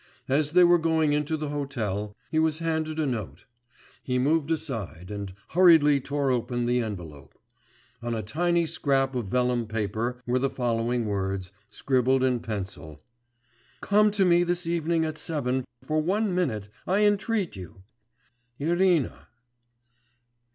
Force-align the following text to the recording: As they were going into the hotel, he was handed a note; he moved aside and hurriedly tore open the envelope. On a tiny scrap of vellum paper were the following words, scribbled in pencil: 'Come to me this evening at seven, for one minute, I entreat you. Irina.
As 0.27 0.53
they 0.53 0.63
were 0.63 0.79
going 0.79 1.13
into 1.13 1.37
the 1.37 1.49
hotel, 1.49 2.15
he 2.31 2.39
was 2.39 2.57
handed 2.57 2.99
a 2.99 3.05
note; 3.05 3.45
he 4.01 4.17
moved 4.17 4.49
aside 4.49 5.11
and 5.11 5.31
hurriedly 5.49 6.01
tore 6.01 6.31
open 6.31 6.65
the 6.65 6.79
envelope. 6.79 7.37
On 8.01 8.15
a 8.15 8.23
tiny 8.23 8.65
scrap 8.65 9.13
of 9.13 9.27
vellum 9.27 9.67
paper 9.67 10.17
were 10.25 10.39
the 10.39 10.49
following 10.49 11.05
words, 11.05 11.51
scribbled 11.69 12.23
in 12.23 12.39
pencil: 12.39 12.99
'Come 13.81 14.09
to 14.09 14.25
me 14.25 14.43
this 14.43 14.65
evening 14.65 15.05
at 15.05 15.19
seven, 15.19 15.65
for 15.83 16.01
one 16.01 16.33
minute, 16.33 16.69
I 16.87 17.01
entreat 17.05 17.55
you. 17.55 17.83
Irina. 18.57 19.27